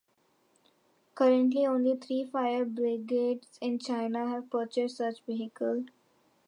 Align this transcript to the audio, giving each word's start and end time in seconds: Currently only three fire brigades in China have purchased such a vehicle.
Currently 1.13 1.67
only 1.67 1.95
three 1.95 2.25
fire 2.25 2.65
brigades 2.65 3.59
in 3.61 3.77
China 3.77 4.27
have 4.29 4.49
purchased 4.49 4.97
such 4.97 5.19
a 5.19 5.23
vehicle. 5.31 5.85